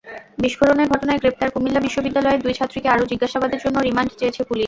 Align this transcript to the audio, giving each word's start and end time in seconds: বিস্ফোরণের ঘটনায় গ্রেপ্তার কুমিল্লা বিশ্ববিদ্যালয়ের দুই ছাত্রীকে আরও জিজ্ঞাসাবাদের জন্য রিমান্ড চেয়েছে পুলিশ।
বিস্ফোরণের 0.43 0.91
ঘটনায় 0.93 1.21
গ্রেপ্তার 1.21 1.53
কুমিল্লা 1.53 1.81
বিশ্ববিদ্যালয়ের 1.81 2.43
দুই 2.43 2.53
ছাত্রীকে 2.53 2.87
আরও 2.89 3.09
জিজ্ঞাসাবাদের 3.11 3.61
জন্য 3.63 3.77
রিমান্ড 3.79 4.11
চেয়েছে 4.19 4.41
পুলিশ। 4.43 4.59